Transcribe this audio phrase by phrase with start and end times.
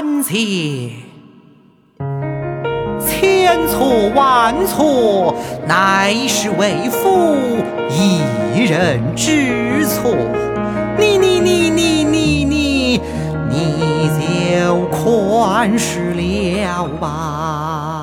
[0.00, 0.90] 感谢。
[3.04, 5.34] 千错万错，
[5.66, 7.34] 乃是为父
[7.90, 8.20] 一
[8.62, 10.14] 人之错。
[10.96, 13.00] 你你你你你你，
[13.50, 14.08] 你
[14.62, 17.97] 就宽恕了吧。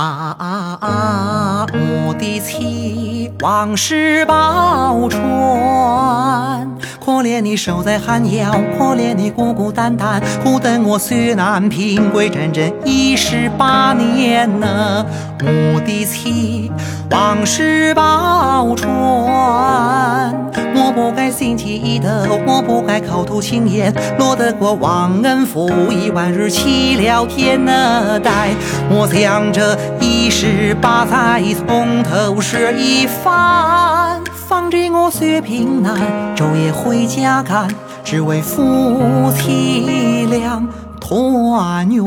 [0.00, 1.66] 啊！
[1.72, 5.18] 我的妻，往事报传。
[7.04, 15.04] 可怜你守在寒窑，可怜你孤孤单单，苦等我岁月难平归，整整一十八年呢。
[15.40, 16.70] 我的妻，
[17.10, 18.90] 往事报传，
[20.74, 22.08] 我不该心起头，
[22.46, 28.20] 我不该口吐轻言，落得过忘恩负义，万日欺了天呢。
[28.20, 28.50] 待
[28.90, 34.22] 我想这一十八载从头说一番。
[34.32, 36.00] 放着我岁月平安，
[36.34, 37.68] 昼夜回家赶，
[38.02, 40.66] 只为夫妻俩
[40.98, 42.04] 团圆。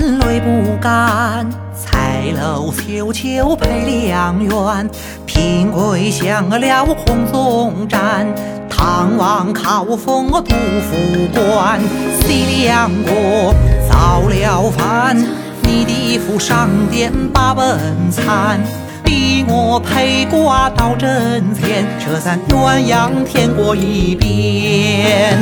[0.00, 4.90] 泪不干，彩楼秋秋配良缘。
[5.26, 8.26] 平贵降了红总盏，
[8.68, 11.80] 唐王考封杜甫官。
[12.20, 13.54] 西凉国
[13.88, 15.16] 造了反，
[15.62, 18.60] 你的府上殿把本参。
[19.04, 25.38] 逼我陪挂到阵前，撤散鸳鸯天过一边。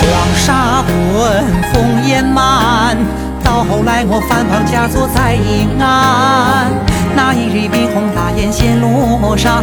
[0.00, 2.96] 黄沙滚，烽烟漫。
[3.44, 6.72] 到后来，我反绑嫁作在银安。
[7.14, 9.62] 那一日，bin 红大雁衔罗衫，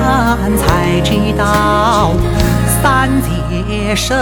[0.55, 2.13] 才知道
[2.81, 4.15] 三界受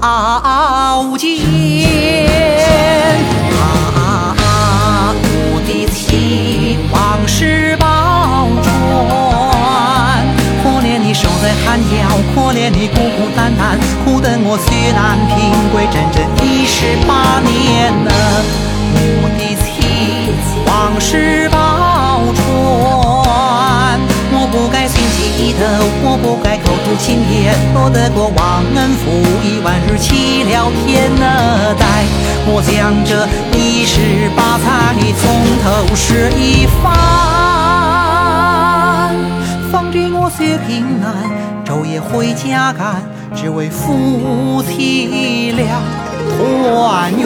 [0.00, 1.28] 熬煎。
[3.60, 5.12] 啊，
[5.52, 8.64] 我的妻，往事报传。
[10.62, 15.36] 可怜你守在寒窑，可怜你孤孤单单，苦等我岁月难平
[15.72, 18.10] 归，整整一十八年呢。
[20.74, 21.56] 往事报
[22.34, 22.42] 传。
[24.36, 25.62] 我不该心起头，
[26.02, 29.02] 我不该口吐轻言，落得过忘恩负
[29.44, 31.24] 义，万日欺了天呢。
[31.78, 32.04] 待
[32.46, 33.24] 我将这
[33.56, 34.66] 一十八载
[35.20, 35.22] 从
[35.62, 35.64] 头
[35.94, 36.04] 说
[36.36, 36.84] 一番，
[39.70, 41.06] 方知我岁月平安，
[41.64, 43.00] 昼夜回家赶，
[43.32, 45.80] 只为夫妻俩
[46.36, 47.24] 团圆。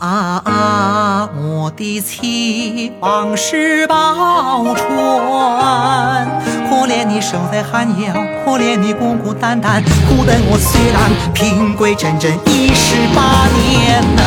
[0.00, 1.28] 啊啊！
[1.34, 6.28] 我的妻，往事报传。
[6.70, 8.14] 可怜你守在寒窑，
[8.44, 14.22] 可怜你孤孤单单，苦等我虽然平贵，整整一十八年呢。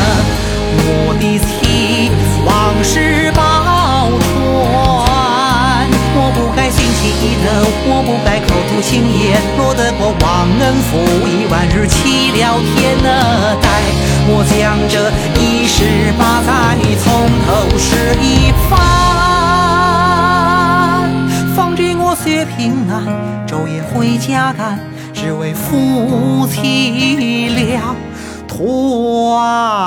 [0.84, 2.10] 我的妻，
[2.44, 2.50] 往
[2.84, 3.40] 事报
[4.20, 4.32] 传。
[6.14, 7.00] 我不该心起
[7.42, 7.48] 头，
[7.88, 13.08] 我不该口吐轻言，落得过忘恩负义，万日弃了天呢。
[13.62, 13.64] 待
[14.24, 15.10] 我将这
[15.40, 16.50] 一十八载
[17.02, 17.04] 从
[17.44, 17.46] 头
[17.76, 17.88] 说
[18.22, 18.72] 一番，
[21.56, 22.92] 方知我薛平安，
[23.46, 24.78] 昼夜回家赶，
[25.12, 27.96] 只为夫妻俩
[28.46, 29.81] 团。